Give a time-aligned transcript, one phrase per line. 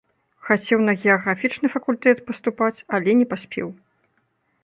[0.45, 3.67] Хацеў на геаграфічны факультэт паступаць, але не паспеў.